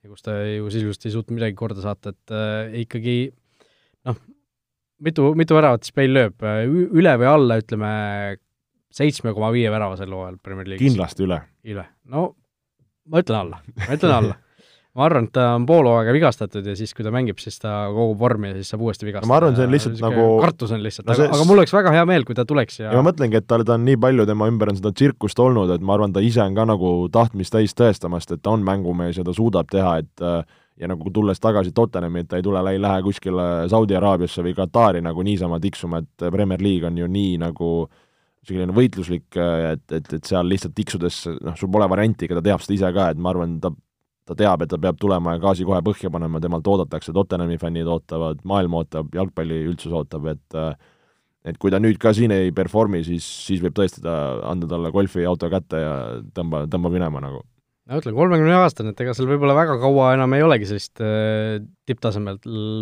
[0.00, 3.16] ja kus ta ju sisuliselt ei suutnud midagi korda saata, et äh, ikkagi
[4.08, 4.16] noh,
[5.06, 6.46] mitu, mitu väravat siis Bale lööb,
[7.00, 7.90] üle või alla, ütleme,
[8.94, 10.92] seitsme koma viie värava sel hooajal Premier League'is?
[10.92, 11.42] kindlasti üle.
[11.68, 12.30] üle, no
[13.10, 14.38] ma ütlen alla, ma ütlen alla
[14.98, 17.72] ma arvan, et ta on pool hooaega vigastatud ja siis, kui ta mängib, siis ta
[17.94, 19.30] kogub vormi ja siis saab uuesti vigastada.
[19.30, 21.28] ma arvan, see on lihtsalt nagu kartus on lihtsalt no, see...
[21.28, 23.46] aga, aga mul oleks väga hea meel, kui ta tuleks ja ja ma mõtlengi, et
[23.50, 26.22] tal, ta on nii palju, tema ümber on seda tsirkust olnud, et ma arvan, ta
[26.26, 29.94] ise on ka nagu tahtmist täis tõestamast, et ta on mängumees ja ta suudab teha,
[30.02, 30.42] et äh,
[30.80, 34.54] ja nagu tulles tagasi Tottenhami, et ta ei tule, ei lähe kuskile Saudi Araabiasse või
[34.56, 37.68] Katari nagu niisama tiksuma, et Premier League on ju nii nagu
[38.48, 42.64] selline võitluslik, et, et, et seal lihtsalt tiksudes noh, sul pole varianti, ega ta teab
[42.64, 43.72] seda ise ka, et ma arvan, ta
[44.30, 47.88] ta teab, et ta peab tulema ja gaasi kohe põhja panema, temalt oodatakse, Tottenhami fännid
[47.90, 50.58] ootavad, maailm ootab, jalgpalli üldsus ootab, et
[51.48, 54.14] et kui ta nüüd ka siin ei perform'i, siis, siis võib tõesti ta
[54.50, 55.94] anda talle golfiauto kätte ja
[56.36, 57.40] tõmba, tõmba minema nagu.
[57.90, 61.58] No ütlen, kolmekümne aastane, et ega seal võib-olla väga kaua enam ei olegi sellist äh,
[61.90, 62.38] tipptasemel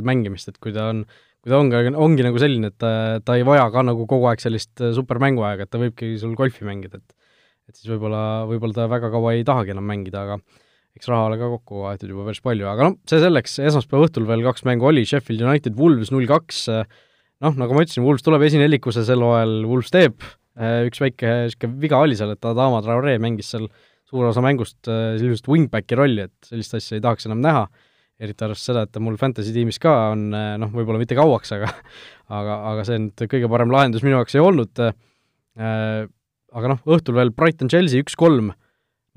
[0.06, 1.04] mängimist, et kui ta on,
[1.42, 2.92] kui ta ongi, ongi nagu selline, et ta,
[3.24, 6.68] ta ei vaja ka nagu kogu aeg sellist äh, supermänguaega, et ta võibki sul golfi
[6.68, 7.16] mängida, et
[7.68, 10.38] et siis võib-olla, võib-olla ta väga kaua ei tahagi enam mängida, aga
[10.96, 14.24] eks raha ole ka kokku aetud juba päris palju, aga noh, see selleks, esmaspäeva õhtul
[14.28, 16.62] veel kaks mängu oli, Sheffield United Wolves null kaks,
[17.44, 20.24] noh, nagu ma ütlesin, Wolves tuleb esinelikuse sel hooajal, Wolves teeb,
[20.56, 23.68] äh, üks väike niisugune viga oli seal, et Adama Traore mängis seal
[24.08, 27.66] suure osa mängust äh, sellisest wingbacki rolli, et sellist asja ei tahaks enam näha,
[28.18, 31.52] eriti arvestades seda, et ta mul fantasy tiimis ka on äh, noh, võib-olla mitte kauaks,
[31.56, 31.70] aga
[32.38, 36.08] aga, aga see nüüd kõige parem lahendus minu jaoks ei olnud äh,,
[36.58, 38.52] aga noh, õhtul veel Brighton-Chelsea üks-kolm,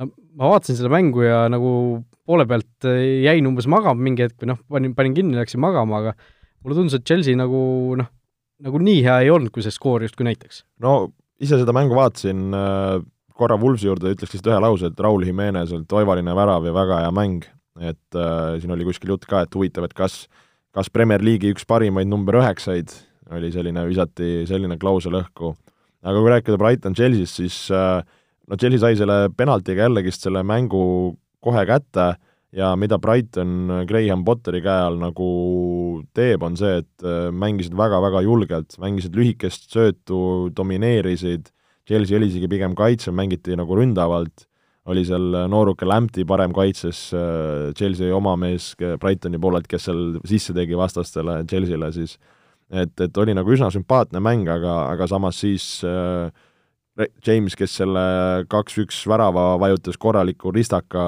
[0.01, 4.53] no ma vaatasin seda mängu ja nagu poole pealt jäin umbes magama mingi hetk või
[4.53, 6.13] noh, panin, panin kinni, läksin magama, aga
[6.61, 7.61] mulle tundus, et Chelsea nagu
[7.99, 8.11] noh,
[8.61, 10.63] nagu nii hea ei olnud, kui see skoor justkui näitaks.
[10.83, 12.51] no ise seda mängu vaatasin,
[13.41, 17.11] korra Wulfsi juurde ütleks lihtsalt ühe lause, et Raul Jimenezelt oivaline värav ja väga hea
[17.15, 17.47] mäng,
[17.81, 20.25] et äh, siin oli kuskil jutt ka, et huvitav, et kas,
[20.75, 22.93] kas Premier League'i üks parimaid number üheksaid,
[23.31, 25.55] oli selline, visati selline klausel õhku.
[26.01, 28.01] aga kui rääkida Brighton-Chelsea'st, siis äh,
[28.47, 32.13] no Chelsea sai selle penaltiga jällegist selle mängu kohe kätte
[32.51, 35.31] ja mida Brighton Graham Potteri käe all nagu
[36.17, 41.51] teeb, on see, et äh, mängisid väga-väga julgelt, mängisid lühikest söötu, domineerisid,
[41.87, 44.45] Chelsea oli isegi pigem kaitsev, mängiti nagu ründavalt,
[44.89, 50.55] oli seal nooruke Lampti parem kaitses, äh, Chelsea oma mees Brightoni poolelt, kes seal sisse
[50.57, 52.17] tegi vastastele, Chelsea'le siis,
[52.71, 56.31] et, et oli nagu üsna sümpaatne mäng, aga, aga samas siis äh,
[57.25, 58.01] James, kes selle
[58.51, 61.03] kaks-üks värava vajutas korraliku ristaka,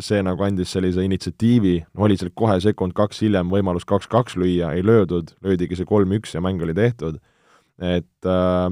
[0.00, 5.34] see nagu andis sellise initsiatiivi, oli seal kohe sekund-kaks hiljem võimalus kaks-kaks lüüa, ei löödud,
[5.44, 7.20] löödigi see kolm-üks ja mäng oli tehtud.
[7.76, 8.70] et, äh,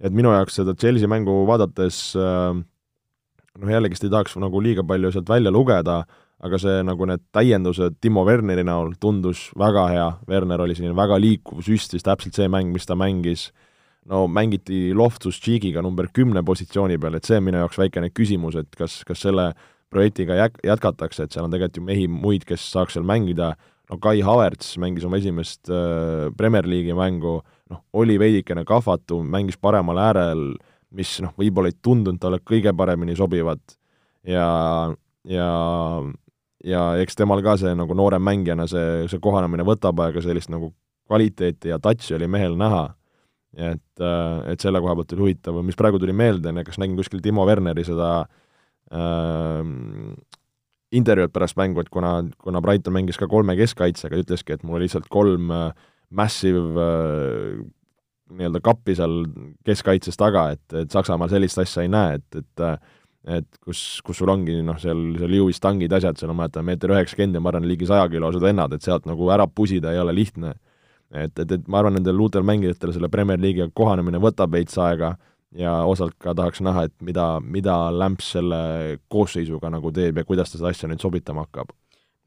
[0.00, 2.60] et minu jaoks seda Chelsea mängu vaadates äh,
[3.58, 6.02] noh, jällegist ei tahaks nagu liiga palju sealt välja lugeda,
[6.40, 11.18] aga see nagu need täiendused Timo Werneri näol tundus väga hea, Werner oli selline väga
[11.20, 13.50] liikuv, süstis täpselt see mäng, mis ta mängis.
[14.10, 18.56] No mängiti Loftus Cheekiga number kümne positsiooni peal, et see on minu jaoks väikene küsimus,
[18.56, 19.50] et kas, kas selle
[19.92, 23.52] projektiga jäk-, jätkatakse, et seal on tegelikult ju mehi muid, kes saaks seal mängida,
[23.92, 29.58] no Kai Havertz mängis oma esimest äh, Premier League'i mängu, noh, oli veidikene kahvatu, mängis
[29.60, 30.44] paremal äärel,
[30.96, 33.62] mis noh, võib-olla ei tundunud talle kõige paremini sobivat.
[34.26, 34.48] Ja,
[35.24, 35.50] ja
[36.64, 40.72] ja eks temal ka see nagu noore mängijana see, see kohanemine võtab aega, sellist nagu
[41.10, 42.90] kvaliteeti ja touch'i oli mehel näha.
[43.50, 44.02] Et,
[44.46, 47.22] et selle koha pealt oli huvitav, mis praegu tuli meelde, on ju, kas nägin kuskil
[47.24, 48.10] Timo Werneri seda
[48.94, 49.64] äh,
[50.94, 54.86] intervjuud pärast mängu, et kuna, kuna Brighton mängis ka kolme keskkaitsega, ütleski, et mul oli
[54.86, 55.72] lihtsalt kolm äh,
[56.16, 57.60] massive äh,
[58.30, 59.22] nii-öelda kappi seal
[59.66, 62.80] keskkaitses taga, et, et Saksamaal sellist asja ei näe, et, et äh,
[63.36, 66.94] et kus, kus sul ongi noh, seal, seal jõuistangid, asjad, seal on, ma mäletan, meeter
[66.94, 70.54] üheksakümmend ja ma arvan, ligi sajakilosed vennad, et sealt nagu ära pusida ei ole lihtne
[71.10, 75.14] et, et, et ma arvan, nendel uutel mängijatel selle Premier League'iga kohanemine võtab veits aega
[75.56, 78.60] ja osalt ka tahaks näha, et mida, mida Lämps selle
[79.10, 81.74] koosseisuga nagu teeb ja kuidas ta seda asja nüüd sobitama hakkab.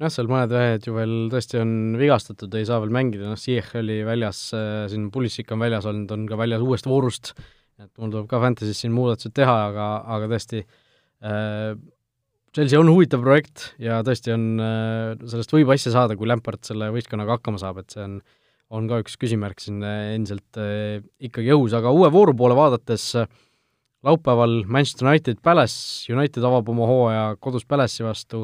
[0.02, 3.74] Jah, seal mõned mehed ju veel tõesti on vigastatud, ei saa veel mängida, noh, Ziyech
[3.80, 7.34] oli väljas, äh, siin Pulisic on väljas olnud, on ka väljas uuest voorust,
[7.82, 11.74] et mul tuleb ka Fantasy's siin muudatused teha, aga, aga tõesti äh,
[12.54, 16.92] Chelsea on huvitav projekt ja tõesti on äh,, sellest võib asja saada, kui Lampard selle
[16.94, 18.40] võistkonnaga hakkama saab, et see on äh,
[18.74, 23.06] on ka üks küsimärk siin äh, endiselt äh, ikkagi õhus, aga uue vooru poole vaadates
[23.20, 23.30] äh,
[24.06, 28.44] laupäeval Manchester United Palace, United avab oma hooaja kodus Palace'i vastu,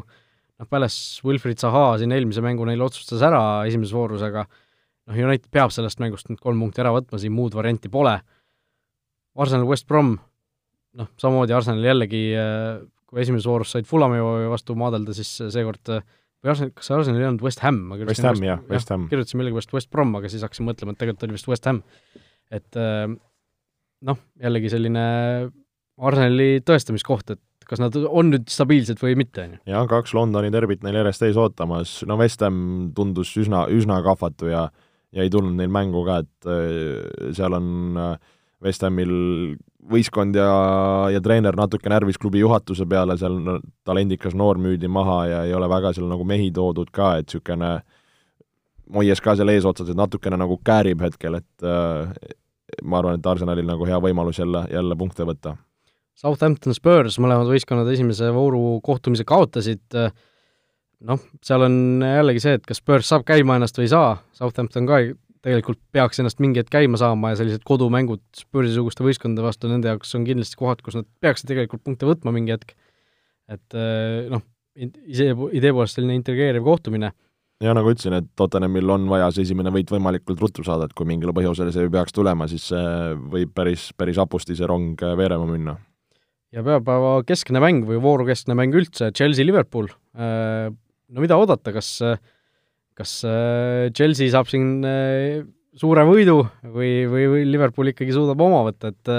[0.60, 5.48] noh, Palace, Wilfried Zaha siin eelmise mängu neil otsustas ära esimeses voorus, aga noh, United
[5.52, 8.18] peab sellest mängust nüüd kolm punkti ära võtma, siin muud varianti pole.
[9.40, 10.16] Arsenal West Brom,
[10.98, 12.24] noh, samamoodi Arsenal jällegi,
[13.10, 14.20] kui esimeses voorus said Fulami
[14.50, 16.04] vastu maadelda, siis seekord äh,
[16.40, 19.08] või Arsenal, kas Arsenal ei olnud West Ham, ma West Ham, jah, West Ham.
[19.10, 21.82] kirjutasin millegipärast West Brom, aga siis hakkasin mõtlema, et tegelikult oli vist West Ham.
[22.50, 23.06] et äh,
[24.06, 25.04] noh, jällegi selline
[26.00, 29.62] Arsenali tõestamiskoht, et kas nad on nüüd stabiilsed või mitte, on ju.
[29.70, 34.50] jah, kaks Londoni derbit neil järjest ees ootamas, no West Ham tundus üsna, üsna kahvatu
[34.50, 34.68] ja
[35.10, 38.12] ja ei tulnud neil mängu ka, et äh, seal on äh,
[38.62, 39.12] West Hamil
[39.90, 40.50] võistkond ja,
[41.10, 43.56] ja treener natuke närvis klubi juhatuse peale, seal no,
[43.88, 47.78] talendikas noor müüdi maha ja ei ole väga seal nagu mehi toodud ka, et niisugune
[48.90, 52.10] Moies ka seal eesotsas, et natukene nagu käärib hetkel, et äh,
[52.82, 55.52] ma arvan, et Arsenalil nagu hea võimalus jälle, jälle punkte võtta.
[56.20, 59.96] Southampton Spurs, mõlemad võistkonnad esimese vooru kohtumise kaotasid,
[61.08, 64.88] noh, seal on jällegi see, et kas Spurs saab käima ennast või ei saa, Southampton
[64.88, 65.00] ka
[65.40, 70.12] tegelikult peaks ennast mingi hetk käima saama ja sellised kodumängud Spursi-suguste võistkondade vastu, nende jaoks
[70.18, 72.76] on kindlasti kohad, kus nad peaksid tegelikult punkte võtma mingi hetk.
[73.50, 73.80] et
[74.30, 74.44] noh,
[74.76, 77.14] ise, idee poolest selline intrigeeriv kohtumine
[77.64, 81.08] ja nagu ütlesin, et Tottenhamil on vaja see esimene võit võimalikult ruttu saada, et kui
[81.08, 82.70] mingil põhjusel see peaks tulema, siis
[83.32, 85.76] võib päris, päris hapusti see rong veerema minna.
[86.54, 91.96] Ja pühapäeva keskne mäng või vooru keskne mäng üldse, Chelsea-Liverpool, äh, no mida oodata, kas
[93.00, 95.42] kas äh, Chelsea saab siin äh,
[95.78, 99.12] suure võidu või, või, või Liverpool ikkagi suudab oma võtta, et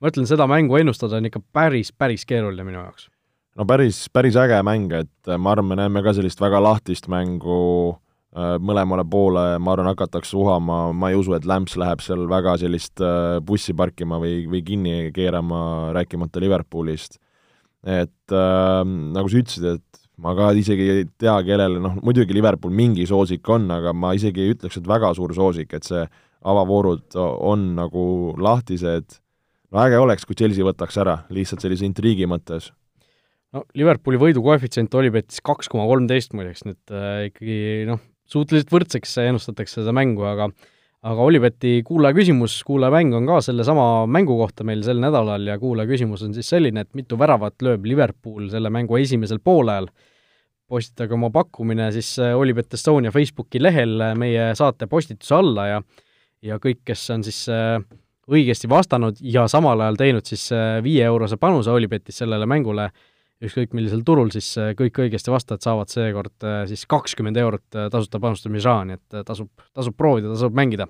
[0.00, 3.10] ma ütlen, seda mängu ennustada on ikka päris, päris keeruline minu jaoks.
[3.58, 7.58] No päris, päris äge mäng, et ma arvan, me näeme ka sellist väga lahtist mängu
[7.90, 12.54] äh, mõlemale poole, ma arvan, hakatakse uhama, ma ei usu, et Lämps läheb seal väga
[12.62, 17.18] sellist äh, bussi parkima või, või kinni keerama, rääkimata Liverpoolist.
[17.82, 22.72] et äh, nagu sa ütlesid, et ma ka isegi ei tea, kellele, noh muidugi Liverpool
[22.72, 26.04] mingi soosik on, aga ma isegi ei ütleks, et väga suur soosik, et see
[26.40, 28.04] avavoorud on nagu
[28.40, 29.18] lahtised,
[29.72, 32.70] no äge oleks, kui Chelsea võtaks ära, lihtsalt sellise intriigi mõttes.
[33.50, 37.98] No Liverpooli võidu koefitsient oli betis kaks koma kolmteist muideks, nii et äh, ikkagi noh,
[38.30, 40.50] suhteliselt võrdseks ennustatakse seda mängu, aga
[41.00, 45.88] aga Olibeti kuulaja küsimus, kuulajamäng on ka sellesama mängu kohta meil sel nädalal ja kuulaja
[45.88, 49.88] küsimus on siis selline, et mitu väravat lööb Liverpool selle mängu esimesel poolajal.
[50.70, 55.80] postitage oma pakkumine siis äh, Olibet Estonia Facebooki lehel äh, meie saate postituse alla ja
[56.42, 57.80] ja kõik, kes on siis äh,
[58.30, 60.50] õigesti vastanud ja samal ajal teinud siis
[60.82, 62.90] viieeurose panuse Olipetis sellele mängule,
[63.44, 67.88] ükskõik millisel turul, siis äh, kõik õigesti vastajad saavad seekord äh, siis kakskümmend eurot äh,
[67.92, 70.86] tasuta panustamisraha, nii et tasub, tasub proovida, tasub mängida.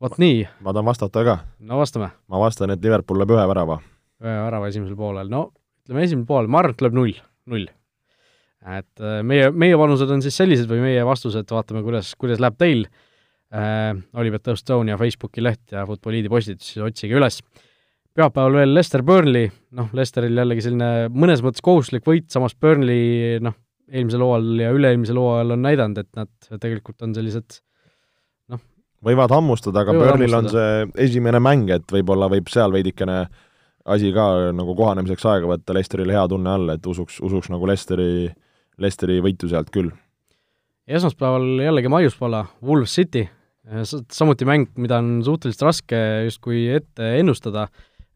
[0.00, 0.44] vot nii.
[0.64, 1.36] ma tahan vastata ka.
[1.64, 2.10] no vastame.
[2.28, 3.80] ma vastan, et Liverpool lööb ühe värava.
[4.20, 5.46] ühe värava esimesel poolel, no
[5.84, 7.16] ütleme esimesel poolel, ma arvan, et lööb null,
[7.54, 7.70] null.
[8.76, 12.84] et meie, meie panused on siis sellised või meie vastused, vaatame, kuidas, kuidas läheb teil
[12.84, 17.40] äh,, Olipet Estonia Facebooki leht ja Futboliidi postitus, otsige üles
[18.20, 23.56] pühapäeval veel Lester Burnley, noh, Lesteril jällegi selline mõnes mõttes kohustuslik võit, samas Burnley noh,
[23.90, 27.60] eelmisel hooajal ja üle-eelmisel hooajal on näidanud, et nad tegelikult on sellised
[28.52, 28.60] noh,
[29.06, 30.74] võivad hammustada, aga Burnley'l on see
[31.08, 33.24] esimene mäng, et võib-olla võib seal veidikene
[33.90, 38.28] asi ka nagu kohanemiseks aega võtta, Lesterile hea tunne all, et usuks, usuks nagu Lesteri,
[38.80, 39.90] Lesteri võitu sealt küll.
[40.86, 43.24] esmaspäeval jällegi maiuspala, Wolves City,
[44.12, 47.68] samuti mäng, mida on suhteliselt raske justkui ette ennustada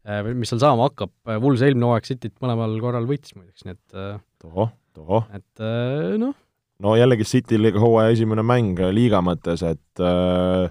[0.05, 3.73] Äh, mis seal saama hakkab, äh, Wools eelmine hooaeg Cityt mõlemal korral võitis muideks, nii
[3.73, 5.25] et äh, tohoh, tohoh.
[5.33, 5.63] et
[6.21, 6.35] noh.
[6.85, 10.69] no jällegi City hooaja esimene mäng liiga mõttes, et äh,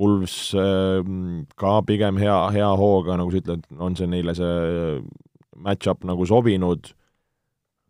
[0.00, 1.02] Wolves äh,
[1.60, 4.96] ka pigem hea, hea hooga, nagu sa ütled, on see neile see
[5.60, 6.92] match-up nagu sobinud,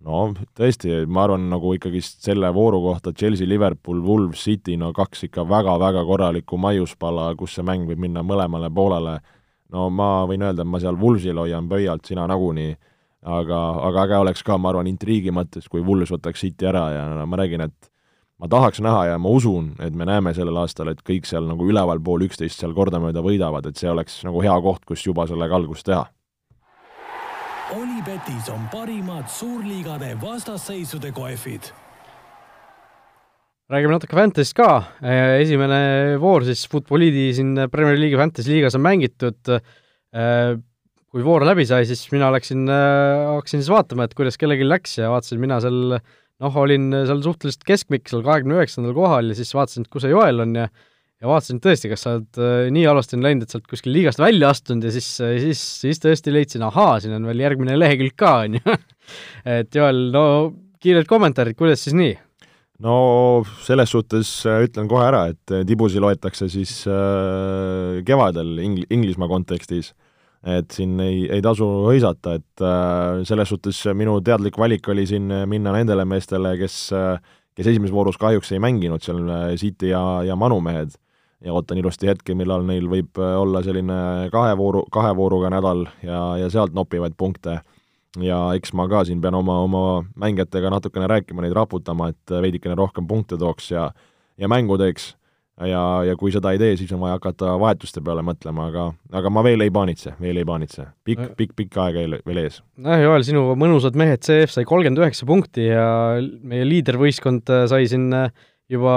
[0.02, 5.28] no tõesti, ma arvan, nagu ikkagist selle vooru kohta Chelsea, Liverpool, Wolves, City, no kaks
[5.28, 9.20] ikka väga-väga korralikku maiuspala, kus see mäng võib minna mõlemale poolele
[9.72, 12.74] no ma võin öelda, et ma seal Woolsil hoian pöialt, sina nagunii,
[13.22, 17.06] aga, aga äge oleks ka, ma arvan, intriigi mõttes, kui Wools võtaks City ära ja
[17.14, 17.90] no, ma räägin, et
[18.40, 21.68] ma tahaks näha ja ma usun, et me näeme sellel aastal, et kõik seal nagu
[21.68, 25.86] ülevalpool üksteist seal kordamööda võidavad, et see oleks nagu hea koht, kus juba sellega algust
[25.90, 26.06] teha.
[27.70, 31.70] Olipetis on parimad suurliigade vastasseisude kohvid
[33.70, 38.82] räägime natuke Fantasy'st ka, äh, esimene voor siis Futboliidi siin Premier League'i Fantasy liigas on
[38.82, 40.56] mängitud, äh,
[41.10, 44.96] kui voor läbi sai, siis mina läksin, äh, hakkasin siis vaatama, et kuidas kellelgi läks
[44.98, 49.54] ja vaatasin, mina seal noh, olin seal suhteliselt keskmik, seal kahekümne üheksandal kohal ja siis
[49.54, 50.66] vaatasin, et kus see Joel on ja
[51.20, 54.22] ja vaatasin tõesti, kas sa oled nii halvasti on läinud, et sa oled kuskil liigast
[54.22, 58.32] välja astunud ja siis, siis, siis tõesti leidsin, ahaa, siin on veel järgmine lehekülg ka,
[58.48, 58.78] on ju.
[59.58, 60.24] et Joel, no
[60.80, 62.16] kiired kommentaarid, kuidas siis nii?
[62.84, 68.88] No selles suhtes äh, ütlen kohe ära, et äh, tibusi loetakse siis äh, kevadel Ingl-,
[68.90, 69.94] Inglismaa kontekstis.
[70.40, 72.62] et siin ei, ei tasu hõisata, et
[73.28, 76.78] selles suhtes minu teadlik valik oli siin minna nendele meestele, kes
[77.52, 79.20] kes esimeses voorus kahjuks ei mänginud seal
[79.60, 80.96] City ja, ja Manu mehed
[81.44, 86.22] ja ootan ilusti hetke, millal neil võib olla selline kahe vooru, kahe vooruga nädal ja,
[86.40, 87.58] ja sealt nopivaid punkte
[88.18, 89.84] ja eks ma ka siin pean oma, oma
[90.18, 93.90] mängijatega natukene rääkima, neid raputama, et veidikene rohkem punkte tooks ja
[94.40, 95.14] ja mängu teeks.
[95.60, 99.30] ja, ja kui seda ei tee, siis on vaja hakata vahetuste peale mõtlema, aga, aga
[99.30, 100.86] ma veel ei paanitse, veel ei paanitse.
[101.04, 102.62] pikk, pikk, pikk aeg veel ees.
[102.80, 105.90] nojah, Joel, sinu mõnusad mehed, CF sai kolmkümmend üheksa punkti ja
[106.42, 108.08] meie liidervõistkond sai siin
[108.70, 108.94] juba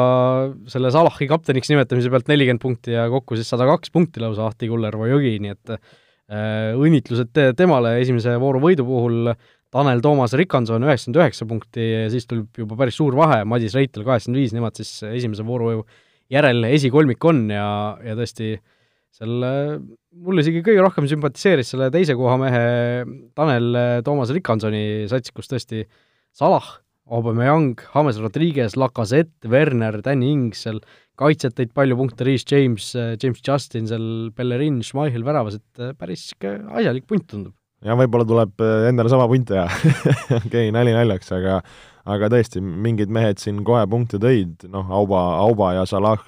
[0.69, 4.69] selle Salahi kapteniks nimetamise pealt nelikümmend punkti ja kokku siis sada kaks punkti lausa Ahti
[4.71, 9.33] Kullervoo jõgi, nii et Äh, õnnitlused te temale esimese vooru võidu puhul,
[9.73, 14.39] Tanel Toomas Rikanson üheksakümmend üheksa punkti siis tuleb juba päris suur vahe, Madis Reitel kaheksakümmend
[14.39, 15.81] viis, nemad siis esimese vooru
[16.31, 17.65] järel esikolmik on ja,
[18.05, 18.53] ja tõesti
[19.13, 19.49] selle,
[20.13, 22.63] mulle isegi kõige rohkem sümpatiseeris selle teise koha mehe
[23.37, 25.83] Tanel Toomas Rikansoni sats, kus tõesti
[26.33, 26.69] Salah,
[27.13, 30.79] Aubameyang, James Rodriguez, Lacazette, Werner, Danny Ings seal,
[31.19, 32.91] kaitset tõid palju punkte, Reece James,
[33.21, 34.05] James Justin seal,
[34.35, 37.55] Bellerin, Schmeichel väravas, et päris niisugune asjalik punt tundub.
[37.83, 39.65] ja võib-olla tuleb endale sama punt teha
[40.39, 41.59] okei okay,, nali naljaks, aga
[42.09, 46.21] aga tõesti, mingid mehed siin kohe punkte tõid, noh, Auba, Auba ja Salah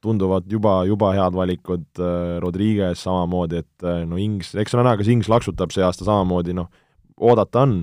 [0.00, 4.98] tunduvad juba, juba head valikud, äh, Rodriguez samamoodi, et äh, no Ings, eks ole näha,
[5.00, 6.70] kas Ings laksutab see aasta samamoodi, noh,
[7.20, 7.82] oodata on,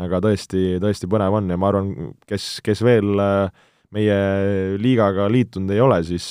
[0.00, 4.18] aga tõesti, tõesti põnev on ja ma arvan, kes, kes veel äh, meie
[4.78, 6.26] liigaga liitunud ei ole, siis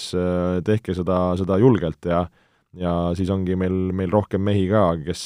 [0.66, 2.24] tehke seda, seda julgelt ja
[2.78, 5.24] ja siis ongi meil, meil rohkem mehi ka, kes,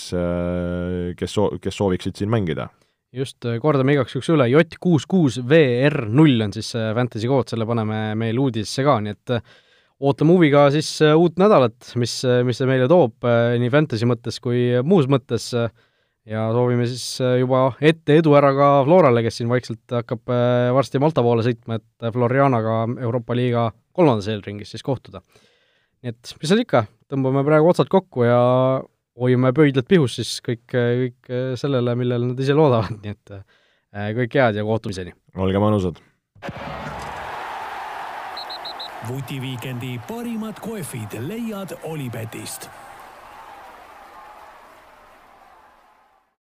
[1.20, 2.70] kes soo-, kes sooviksid siin mängida.
[3.14, 7.30] Just, äh, kordame igaks juhuks üle, J kuus kuus VR null on siis see fantasy
[7.30, 9.44] kood, selle paneme meil uudisesse ka, nii et äh,
[10.02, 12.16] ootame huviga siis äh, uut nädalat, mis,
[12.48, 13.28] mis see meile toob
[13.62, 15.52] nii fantasy mõttes kui muus mõttes
[16.30, 20.32] ja soovime siis juba ette edu ära ka Florale, kes siin vaikselt hakkab
[20.76, 25.22] varsti Malta poole sõitma, et Florianaga Euroopa liiga kolmandas eelringis siis kohtuda.
[26.04, 28.40] nii et mis seal ikka, tõmbame praegu otsad kokku ja
[29.20, 34.42] hoiame pöidlad pihus siis kõik, kõik sellele, millele nad ise loodavad, nii et äh, kõike
[34.42, 35.16] head ja kohtumiseni!
[35.36, 36.02] olge mõnusad!
[39.10, 42.70] vutiviikendi parimad kohvid leiad Olipetist